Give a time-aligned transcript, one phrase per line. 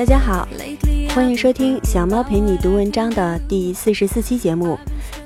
[0.00, 0.48] 大家好，
[1.10, 4.78] 欢迎收听小猫陪你读文章的第四十四期节目，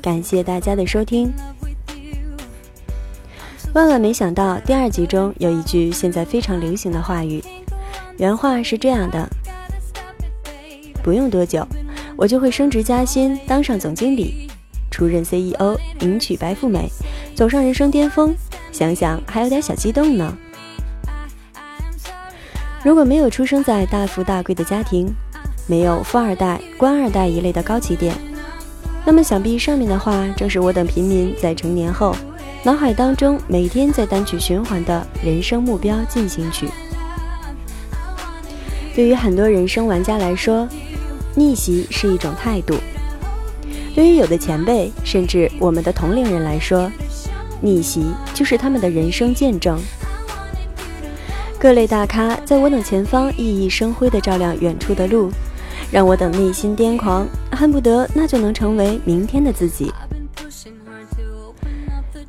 [0.02, 1.32] 感谢大家的收听。
[3.72, 7.40] 万万没想到，第二集中有一句现在非常流行的话语，
[8.16, 9.28] 原话是这样的：
[11.04, 11.64] 不用多久，
[12.16, 14.50] 我就会升职加薪，当上总经理，
[14.90, 16.90] 出任 CEO，迎娶白富美，
[17.36, 18.34] 走上人生巅峰。
[18.72, 20.36] 想想还有点小激动呢。
[22.84, 25.10] 如果没有出生在大富大贵的家庭，
[25.66, 28.14] 没有富二代、官二代一类的高起点，
[29.06, 32.14] 那么想必上面的话正是我等平民在成年后
[32.62, 36.68] 脑海当中每天在单曲循环的人生目标进行曲。
[38.94, 40.68] 对于很多人生玩家来说，
[41.34, 42.74] 逆袭是一种态度；
[43.94, 46.92] 对于有的前辈甚至我们的同龄人来说，
[47.62, 48.04] 逆袭
[48.34, 49.80] 就是他们的人生见证。
[51.64, 55.30] 各类大咖在我等前方熠熠生辉地照亮远处的路，
[55.90, 59.90] 让我等内心癫狂，恨不得那就能成为明天的自己。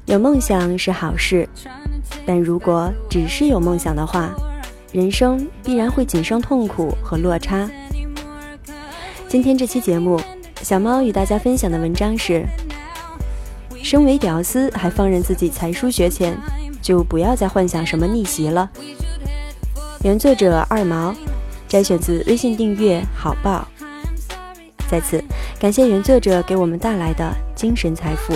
[0.05, 1.45] 有梦想是好事，
[2.25, 4.33] 但如果只是有梦想的话，
[4.93, 7.69] 人生必然会仅剩痛苦和落差。
[9.27, 10.17] 今天这期节目，
[10.61, 12.45] 小猫与大家分享的文章是：
[13.83, 16.37] 身为屌丝还放任自己才疏学浅，
[16.81, 18.71] 就不要再幻想什么逆袭了。
[20.05, 21.15] 原作者二毛，
[21.67, 23.67] 摘选自微信订阅好报。
[24.87, 25.19] 再次
[25.59, 28.35] 感谢原作者给我们带来的精神财富。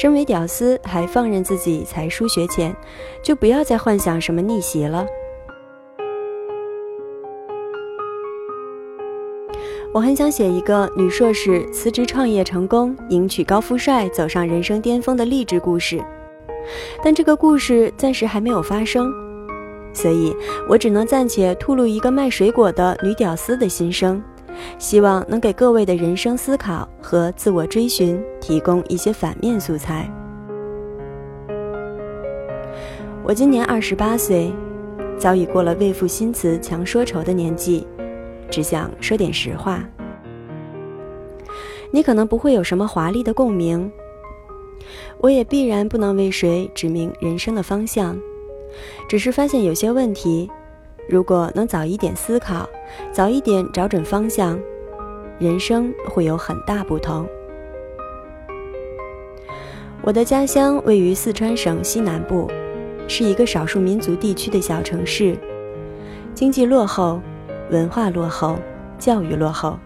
[0.00, 2.72] 身为屌丝还放任自己才疏学浅，
[3.20, 5.04] 就不要再幻想什么逆袭了。
[9.92, 16.00] 我很想写一个女硕士辞职创业成功，迎娶高富帅，走上人生巅峰的励志故事，
[17.02, 19.12] 但这个故事暂时还没有发生，
[19.92, 20.32] 所以
[20.68, 24.22] 我只能暂且吐露一个卖水果的女屌丝的心声。
[24.78, 30.10] 希望能给各位的人生思考和自我追寻提供一些反面素材。
[33.24, 34.52] 我今年二十八岁，
[35.18, 37.86] 早已过了为赋新词强说愁的年纪，
[38.50, 39.82] 只想说点实话。
[41.90, 43.90] 你可能不会有什么华丽的共鸣，
[45.18, 48.18] 我也必然不能为谁指明人生的方向，
[49.08, 50.50] 只是发现有些问题。
[51.08, 52.68] 如果能早一点思考，
[53.10, 54.60] 早一点找准方向，
[55.38, 57.26] 人生会有很大不同。
[60.02, 62.46] 我的家乡位于四川省西南部，
[63.08, 65.34] 是一个少数民族地区的小城市，
[66.34, 67.22] 经济落后，
[67.70, 68.58] 文化落后，
[68.98, 69.78] 教育落后，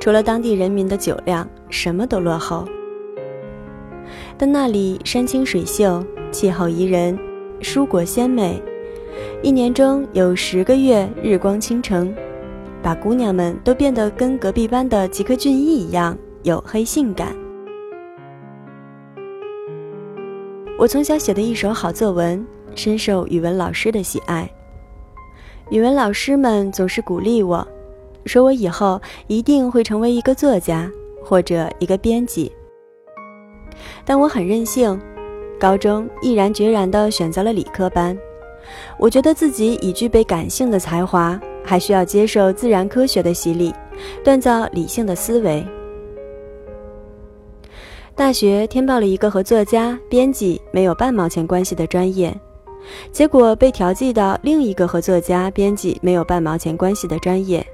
[0.00, 2.66] 除了当地人民的酒量，什么都落后。
[4.38, 7.18] 但那里山清水秀，气候宜人，
[7.60, 8.62] 蔬果鲜美。
[9.42, 12.14] 一年中有十个月日光倾城，
[12.82, 17.34] 把姑娘们都变得跟隔壁班的吉克隽逸一样黝黑性感。
[20.78, 24.48] 我从小写的一手好作文，深受语文老师的喜爱。
[25.70, 27.66] 语文老师们总是鼓励我，
[28.24, 30.90] 说我以后一定会成为一个作家
[31.24, 32.52] 或者一个编辑。
[34.04, 35.00] 但我很任性，
[35.58, 38.16] 高中毅然决然地选择了理科班。
[38.98, 43.74] 我觉得自己已具备感性的才华，还需要接受自然科学的洗礼，
[44.24, 45.64] 锻造理性的思维。
[48.14, 52.34] 大学填报了一个和作家、编辑没有半毛钱关系的专业，
[53.12, 57.66] 结果被调剂到另一个和作家、编辑没有半毛钱关系的专业。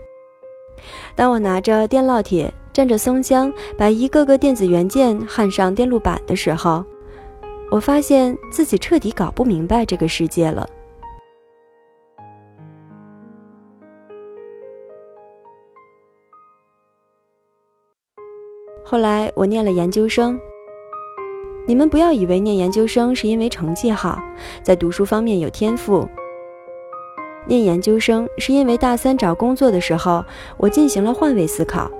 [1.14, 6.84] 当我拿着电烙铁，蘸着松香，把一个个电子元件焊上电路板的时候，
[7.70, 10.68] 我发现自己彻底搞不明白这个世界了。
[18.92, 20.38] 后来我念了研究生。
[21.66, 24.20] 你们不要以为念研究生是因为成绩好，
[24.62, 26.06] 在读书方面有天赋。
[27.46, 30.22] 念研究生是因为大三找工作的时候，
[30.58, 31.90] 我进行了换位思考，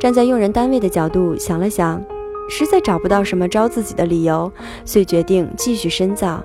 [0.00, 2.02] 站在用人单位的角度想了想，
[2.48, 4.50] 实在找不到什么招自己的理由，
[4.86, 6.42] 遂决定继续深造。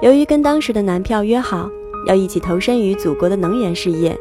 [0.00, 1.68] 由于跟当时的男票约好
[2.06, 4.16] 要一起投身于祖国的能源事业，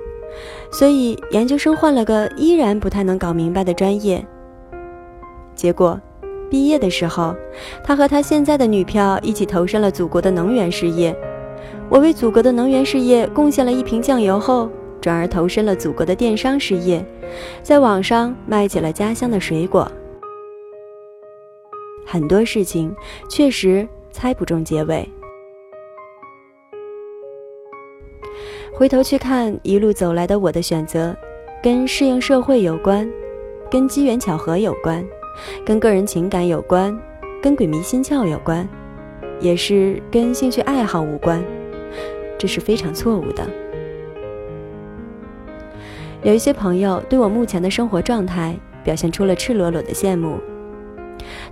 [0.72, 4.25] 所以研究生换了个依然不太能搞明白的专业。
[5.56, 6.00] 结果，
[6.50, 7.36] 毕业的时候，
[7.84, 11.16] 他和他现在的女票一起投身了祖国的能源事业。
[11.89, 14.69] 我为祖国的能源事业贡献了一瓶酱油后，
[15.01, 17.04] 转而投身了祖国的电商事业，
[17.63, 19.89] 在网上卖起了家乡的水果。
[22.06, 22.95] 很多事情
[23.30, 25.10] 确实猜不中结尾。
[28.74, 31.16] 回头去看一路走来的我的选择，
[31.62, 33.10] 跟适应社会有关，
[33.70, 35.04] 跟机缘巧合有关。
[35.64, 37.00] 跟个人情感有关，
[37.44, 38.68] 跟鬼迷心窍有关，
[39.40, 41.44] 也是跟兴趣爱好无关，
[42.40, 43.48] 这是非常错误的。
[46.24, 50.38] 有一些朋友对我目前的生活状态表现出了赤裸裸的羡慕，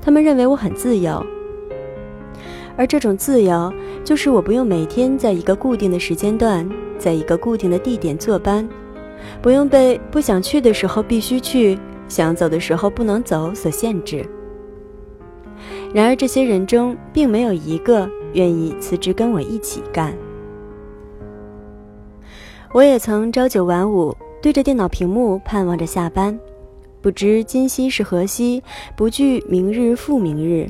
[0.02, 1.24] 他们认为我很自由，
[2.78, 3.74] 而这种自由
[4.04, 8.68] 就是我不用每天在一个固定的时间段，在一个固定的地点坐班，
[9.42, 11.78] 不用被不想去的时候必须去。
[12.08, 14.24] 想走的时候不能走所限制。
[15.92, 20.16] 然而，这些人中并没有一个愿意辞职跟我一起干。
[22.72, 26.38] 我也曾朝九晚五，对着电脑屏幕盼望着下班，
[27.02, 28.62] 不知今夕是何夕，
[28.96, 30.70] 不惧明日复明日。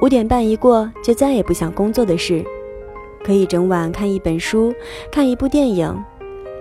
[0.00, 2.44] 五点半一过，就再也不想工作的事，
[3.24, 4.72] 可以整晚看一本书，
[5.10, 5.94] 看一部电影，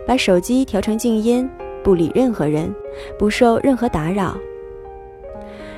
[0.07, 1.49] 把手机调成静音。
[1.81, 2.75] 不理任何人，
[3.17, 4.37] 不受任何打扰。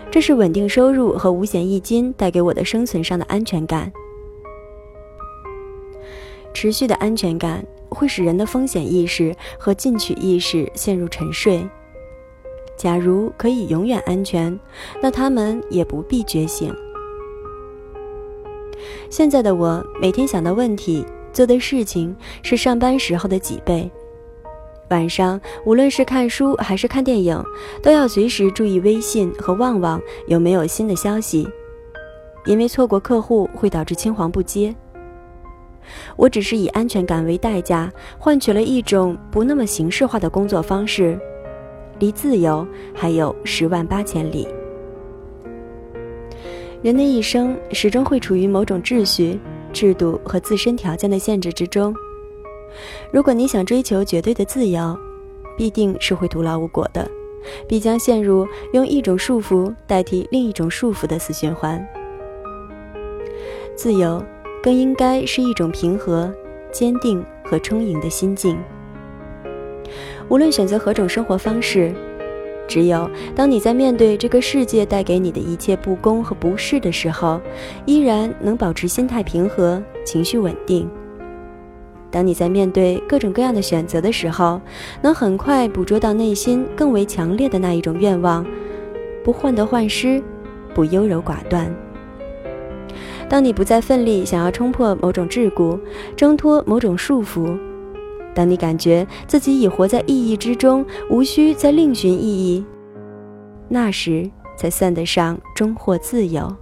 [0.10, 3.94] 这是稳定收入和五险一金带给我的生存上的安全感。
[6.56, 11.64] 持续的安全感会使人的风险意识和进取意识陷入沉睡。
[12.76, 14.60] 假如可以永远安全，
[15.02, 16.76] 那他们也不必觉醒。
[19.10, 23.90] 现在的我每天想的问题、做的事情是上班时候的几倍。
[24.90, 27.42] 晚上，无论是看书还是看电影，
[27.82, 31.48] 都要随时注意微信和旺旺有没有新的消息，
[32.46, 34.76] 因为错过客户会导致青黄不接。
[36.18, 41.18] 我只是以安全感为代价，换取了一种不那么形式化的工作方式，
[42.00, 44.48] 离自由还有十万八千里。
[46.82, 49.40] 人的一生始终会处于某种秩序、
[49.72, 51.94] 制度和自身条件的限制之中。
[53.12, 54.98] 如果你想追求绝对的自由，
[55.56, 57.08] 必定是会徒劳无果的，
[57.68, 61.86] 必将陷入用一种束缚代替另一种束缚的死循环。
[63.76, 64.24] 自由
[64.64, 66.34] 更应该是一种平和、
[66.72, 68.58] 坚定和充盈的心境。
[70.30, 71.94] 无论选择何种生活方式，
[72.68, 77.42] 只有当你在面对这个世界带给你的一切不公和不适的时候，
[77.86, 80.90] 依然能保持心态平和、情绪稳定。
[82.10, 84.60] 当你在面对各种各样的选择的时候，
[85.02, 88.46] 能很快捕捉到内心更为强烈的那一种愿望，
[89.24, 90.22] 不患得患失，
[90.74, 91.74] 不优柔寡断。
[93.30, 95.80] 当你不再奋力想要冲破某种桎梏，
[96.18, 97.58] 挣脱某种束缚，
[98.34, 102.66] 当你感觉自己已活在意义之中，无需再另寻意义，
[103.68, 106.54] 那时才算得上终获自由。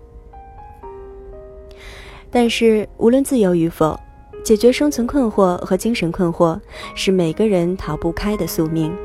[2.31, 3.99] 但是，无论自由与否，
[4.43, 6.59] 解决生存困惑和精神困惑
[6.95, 8.95] 是每个人逃不开的宿命。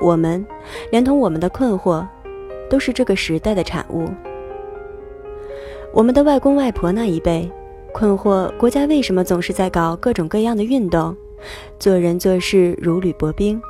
[0.00, 0.44] 我们，
[0.90, 2.06] 连同我们的困惑，
[2.68, 4.08] 都是这个时代的产物。
[5.92, 7.50] 我们的外公外婆那一辈，
[7.92, 11.16] 困惑国家为什么总是在搞各种各样的运动，
[11.78, 13.60] 做人做事如履薄冰，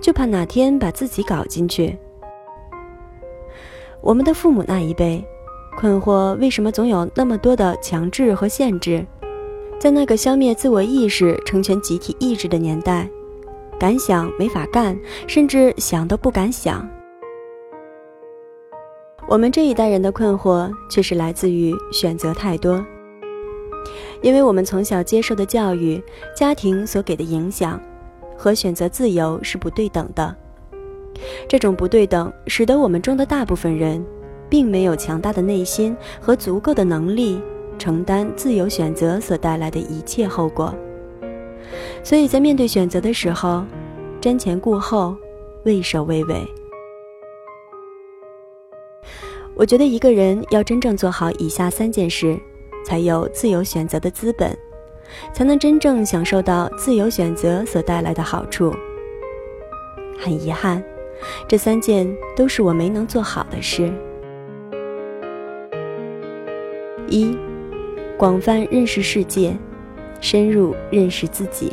[0.00, 1.96] 就怕哪天把自己搞进去。
[4.00, 5.24] 我们的父母那一辈，
[5.76, 9.04] 困惑为什么总有那么多的强制和限制。
[9.78, 13.08] 在那个消灭自我意识、成全集体意志的年代，
[13.78, 16.86] 敢想没法干，甚至想都不敢想。
[19.26, 22.84] 我们这一代人的困惑却是来自于选择太多，
[24.22, 26.02] 因为我们从小接受的教育、
[26.36, 27.80] 家庭所给的影响，
[28.36, 30.36] 和选择自由是不对等的。
[31.48, 34.04] 这种不对等，使得我们中的大部分人，
[34.48, 37.40] 并没有强大的内心和足够的能力。
[37.78, 40.74] 承担自由选择所带来的一切后果，
[42.04, 43.64] 所以在面对选择的时候，
[44.20, 45.16] 瞻前顾后，
[45.64, 46.46] 畏首畏尾。
[49.56, 52.38] 我觉得一个人要真正做好以下三件事，
[52.90, 54.50] 才有自由选择的资本，
[55.32, 58.74] 才能真正享受到自由选择所带来的好处。
[60.18, 60.82] 很遗憾，
[61.46, 63.92] 这三件都是我没能做好的事。
[67.06, 67.38] 一，
[68.18, 69.56] 广泛认识世界，
[70.20, 71.72] 深入认识自己。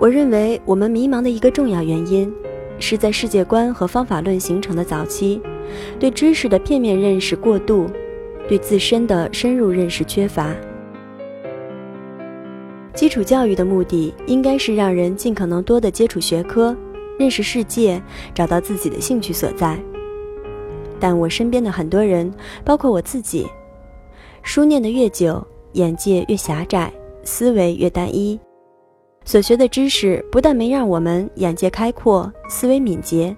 [0.00, 2.34] 我认为我们迷茫的一个重要原因。
[2.78, 5.40] 是在世界观和方法论形成的早期，
[5.98, 7.86] 对知识的片面认识过度，
[8.48, 10.54] 对自身的深入认识缺乏。
[12.94, 16.76] 基础教育的目的应该是让人尽可能多的接触学科，
[17.18, 18.00] 认识世界，
[18.34, 19.78] 找到自己的兴趣所在。
[21.00, 22.32] 但我身边的很多人，
[22.64, 23.46] 包括我自己，
[24.42, 26.92] 书念得越久，眼界越狭窄，
[27.24, 28.38] 思维越单一。
[29.24, 33.34] 所学的知识不但没让我们眼界开阔、思维敏捷，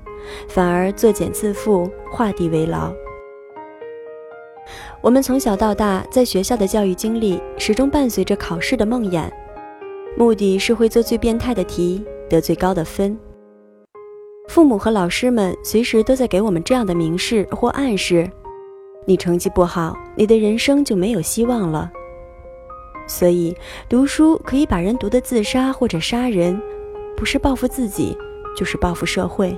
[0.49, 2.93] 反而作茧自缚、画地为牢。
[5.01, 9.31] 我们从小到大在学校的教育经历，始终伴随着考试的梦魇，
[10.17, 13.19] 目的是会做最变态的题，得最高的分。
[14.49, 18.31] 父母和老师们随时都在给我们这样的明示或暗示：
[19.07, 21.91] 你成绩不好，你的人生就没有希望了。
[23.07, 23.55] 所以，
[23.87, 26.59] 读书可以把人读得自杀或者杀人，
[27.15, 28.17] 不是报复自己，
[28.57, 29.55] 就是报复社会。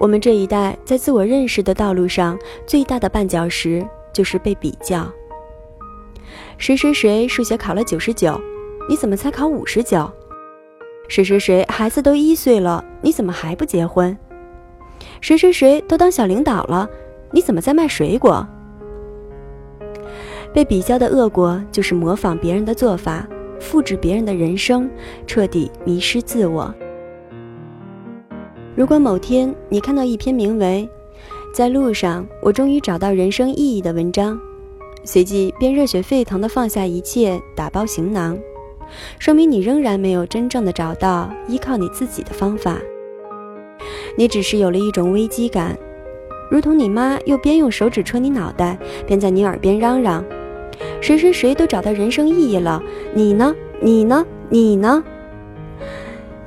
[0.00, 5.06] 我们这一代在自我认识的道路上最大的绊脚石就是被比较。
[6.56, 8.40] 谁谁谁数学考了九十九，
[8.88, 10.10] 你怎么才考五十九？
[11.06, 14.16] 谁谁谁孩子都一岁了，你怎么还不结婚？
[15.20, 16.88] 谁谁谁都当小领导了，
[17.30, 18.46] 你怎么在卖水果？
[20.54, 23.28] 被比较的恶果就是模仿别人的做法，
[23.60, 24.90] 复制别人的人生，
[25.26, 26.74] 彻底迷失自我。
[28.80, 30.88] 如果某天你看到一篇名为
[31.54, 34.40] 《在路上，我终于找到人生意义》的文章，
[35.04, 38.38] 随即便热血沸腾地放下一切，打包行囊，
[39.18, 42.78] 说明你仍然没有真正的找到依靠你自己的方法，
[44.16, 45.76] 你只是有了一种危机感，
[46.50, 50.24] 如同你妈又边用手指戳你脑袋，边在你耳边嚷嚷。
[51.02, 52.82] 谁谁谁都找到人生意义了，
[53.12, 53.54] 你呢？
[53.82, 54.24] 你呢？
[54.48, 55.04] 你呢？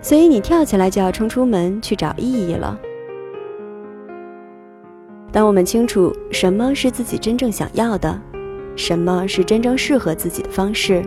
[0.03, 2.77] 所以你跳起来就要冲出门去找意义了。
[5.31, 8.21] 当我们清楚什么是自己真正想要的，
[8.75, 11.03] 什么是真正适合自己的方式，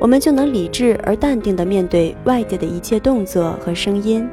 [0.00, 4.28] 我们就能理智而淡定地面对外界的一切动作和声音，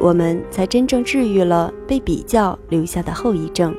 [0.00, 3.72] 我们才真正治愈了被比较留下的后遗症。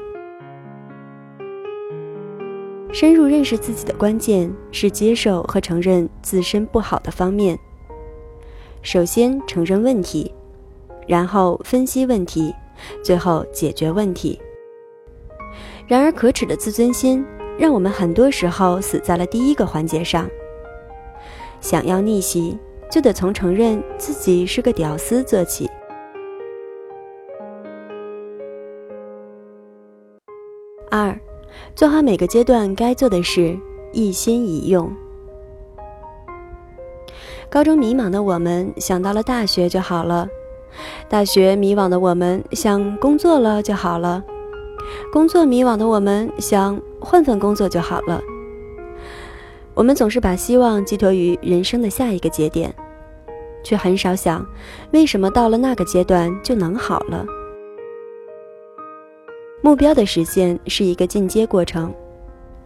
[2.91, 7.59] 深入认识自己的关键是接受和承认自身不好的方面。
[8.81, 10.33] 首先承认问题，
[11.07, 12.53] 然后分析问题，
[13.03, 14.39] 最后解决问题。
[15.87, 17.25] 然而，可耻的自尊心
[17.57, 20.29] 让我们很多时候死在了第一个环节上。
[21.59, 22.57] 想要逆袭，
[22.89, 25.69] 就得从承认自己是个屌丝做起。
[30.89, 31.19] 二。
[31.75, 33.57] 做好每个阶段该做的事，
[33.91, 34.91] 一心一用。
[37.51, 40.29] 高中迷茫的我们想到了大学就好了，
[41.09, 44.23] 大学迷惘的我们想工作了就好了，
[45.11, 48.21] 工作迷惘的我们想换份工作就好了。
[49.73, 52.71] 我们总是把希望寄托于人生的下一个节点，
[53.63, 54.45] 却很少想
[54.91, 57.25] 为什么到了那个阶段就能好了。
[59.63, 61.91] 目标的实现是一个进阶过程，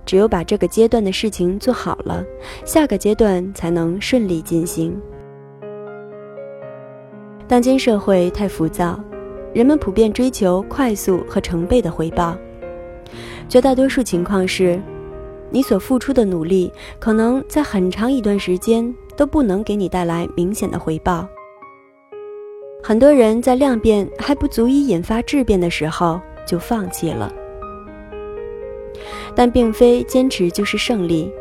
[0.06, 2.24] 只有把这个阶段的事情做好了，
[2.66, 5.00] 下个阶段才能顺利进行。
[7.48, 9.00] 当今社会太浮躁，
[9.54, 12.38] 人们普遍追求快速和成倍的回报，
[13.48, 14.82] 绝大多数情况是，
[15.50, 21.28] 你所付出的努力可能在很长一段时间都不能给你带来明显的回报。
[22.82, 26.20] 很多人在量变还不足以引发质变的时候。
[26.46, 27.34] 就放弃了，
[29.36, 31.32] 但并非坚持就是胜利，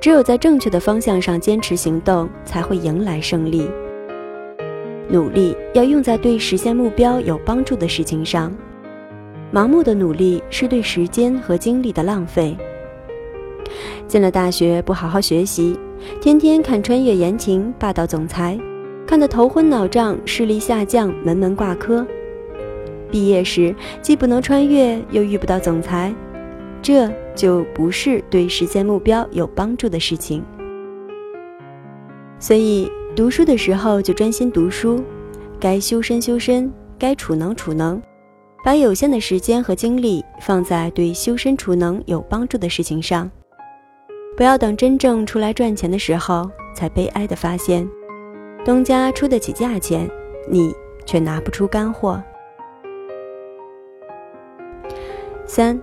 [0.00, 3.68] 只有在正确的方向上坚持行动，才会迎来胜利。
[5.08, 8.54] 努力要用在对实现目标有帮助的事情上，
[9.52, 12.56] 盲目的努力是对时间和精力的浪费。
[14.06, 15.78] 进了大学不好好学习，
[16.20, 18.58] 天天看穿越言情、霸道总裁，
[19.06, 22.06] 看得头昏脑胀，视力下降，门门挂科。
[23.10, 26.14] 毕业时既不能穿越，又遇不到总裁，
[26.80, 30.44] 这就不是对实现目标有帮助的事情。
[32.38, 35.02] 所以读书的时候就专心读书，
[35.58, 38.00] 该修身修身，该储能储能，
[38.64, 43.30] 把有限的时间和精力放在对修身储能有帮助的事情上。
[44.36, 47.86] 不要等真正出来赚钱的时候，才悲哀的发现，
[48.64, 50.08] 东家出得起价钱，
[50.48, 50.72] 你
[51.04, 52.22] 却拿不出干货。
[55.44, 55.78] 三，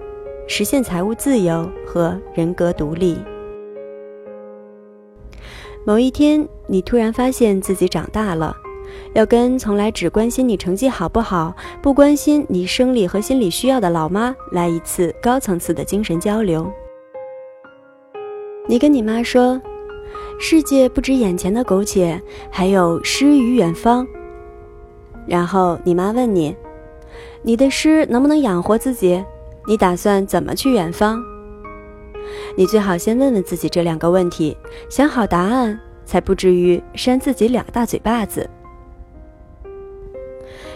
[0.47, 3.17] 实现财务自由和人格独立。
[5.85, 8.55] 某一天，你突然发现自己长大了，
[9.13, 16.69] 要跟从来只关心你成绩好不好，不关心你生理和心理需要的老妈来一次高层次的精神交流。
[18.67, 19.61] 你跟你妈说
[20.39, 24.07] ：“世界不止眼前的苟且，还有诗与远方。”
[25.27, 26.55] 然后你妈问你
[27.43, 29.23] ：“你的诗能不能养活自己？”
[29.67, 31.21] 你打算怎么去远方？
[32.55, 34.55] 你最好先问问自己这两个问题，
[34.89, 38.49] 想好答案，才不至于扇自己两大嘴巴子。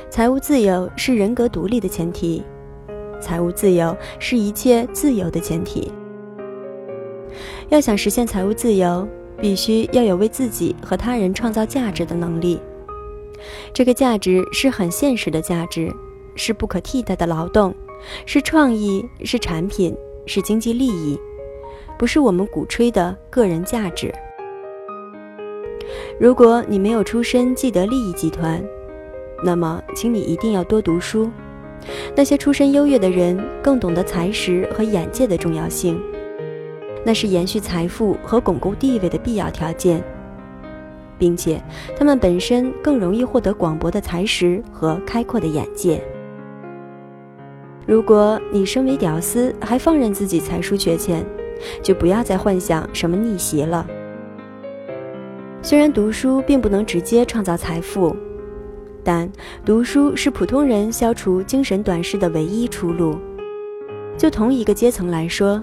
[0.09, 2.43] 财务自由是人格独立的前提，
[3.21, 5.89] 财务自由是一切自由的前提。
[7.69, 9.07] 要想实现财务自由，
[9.37, 12.59] 必须要有为自己和他人创造价值的能力。
[13.73, 15.89] 这个价值是很现实的价值，
[16.35, 17.73] 是不可替代的劳动。
[18.25, 21.19] 是创意，是产品，是经济利益，
[21.97, 24.13] 不是我们鼓吹的个人价值。
[26.19, 28.63] 如果你没有出身既得利益集团，
[29.43, 31.29] 那么，请你一定要多读书。
[32.15, 35.99] 那些出身优越的人更懂得才识和眼界的重要性，
[37.03, 40.03] 那是延续财富和巩固地位的必要条件，
[41.17, 41.59] 并且
[41.97, 46.03] 他们本身更容易获得广博的才识和开阔的眼界。
[47.85, 51.25] 如果你身为屌丝还放任自己才疏学浅，
[51.81, 53.85] 就不要再幻想什么逆袭了。
[55.61, 58.15] 虽然读书并不能直接创造财富，
[59.03, 59.31] 但
[59.65, 63.15] 读书是普通人消除精神短视的唯一出路。
[64.17, 65.61] 就同一个阶层来说，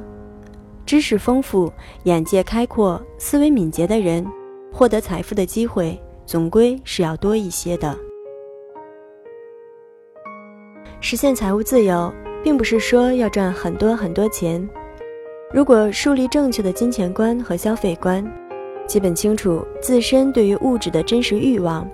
[0.85, 1.73] 知识丰富、
[2.05, 4.27] 眼界开阔、思维敏捷的人，
[4.73, 7.97] 获得财富的机会总归是要多一些的。
[11.11, 12.13] 实现财务自由，
[12.45, 14.69] 并不是说要赚很多很多钱。
[15.51, 18.23] 如果树立正确的金钱观和消费观，
[18.87, 21.89] 基本清楚自身对于物质的真实欲望，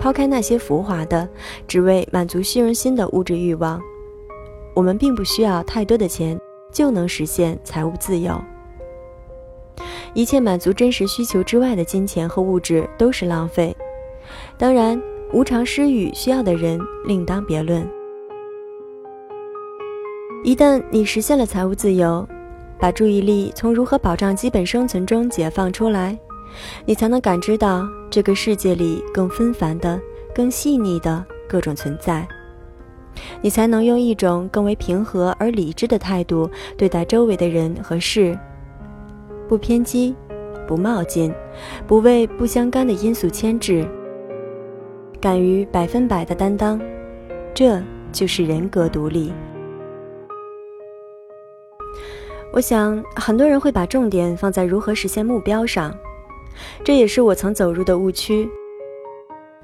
[0.00, 1.28] 抛开那些浮华的、
[1.68, 3.78] 只为满足虚荣心的物质欲望，
[4.72, 6.40] 我们并不需要太多的钱
[6.72, 8.42] 就能实现财务自由。
[10.14, 13.76] 一切满足真实需求之外的金钱和物质都是浪费。
[14.56, 14.98] 当然，
[15.30, 17.86] 无偿施予需要的人另当别论。
[20.44, 22.28] 一旦你实现了财务自由，
[22.78, 26.18] 把注意力从如何保障基本生存中解放出来，
[26.84, 29.98] 你才能感知到这个世界里更纷繁的、
[30.34, 32.28] 更细腻的各种存在。
[33.40, 38.38] 你才能用一种更为平和而理智的态度对待周围的人和事，
[39.48, 40.14] 不偏激，
[40.68, 41.32] 不冒进，
[41.86, 43.88] 不为不相干的因素牵制，
[45.22, 46.78] 敢于百分百的担当，
[47.54, 49.32] 这就是人格独立。
[52.54, 55.92] 我想，很多人会把重点放在如何实现目标上，
[56.84, 58.48] 这也是我曾走入的误区。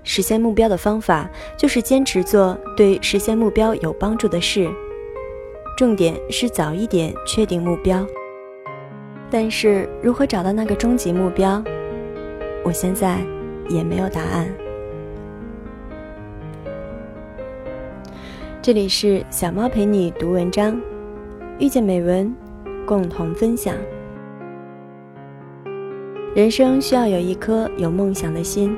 [0.03, 4.69] 实现目标的方法就是坚持做对实现目标有帮助的事，
[5.77, 8.05] 重点是早一点确定目标。
[9.31, 11.63] 但是，如何找到那个终极目标，
[12.65, 13.19] 我现在
[13.69, 14.53] 也没有答案。
[18.61, 20.77] 这里是小猫陪你读文章，
[21.61, 22.50] 遇见美文。
[22.87, 23.75] 共同分享。
[26.35, 28.77] 人生需要有一颗有梦想的心，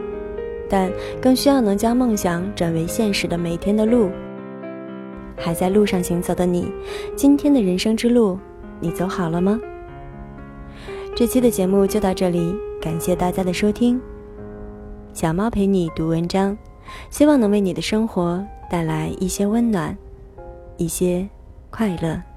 [0.68, 4.10] 但更需要能将梦想转为现实的每天的路。
[5.36, 6.72] 还在路上行走的你，
[7.16, 8.38] 今天的人生之路，
[8.80, 9.60] 你走好了吗？
[11.14, 14.00] 这期的节目就到这里，感谢大家的收听。
[15.12, 16.56] 小猫陪你读文章，
[17.10, 19.94] 希望能为你的生活带来一些温暖，
[20.78, 21.28] 一些
[21.70, 22.31] 快乐。